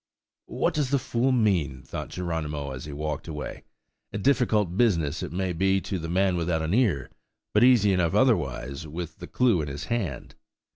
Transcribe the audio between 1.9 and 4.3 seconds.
Geronimo, as he walked away. "A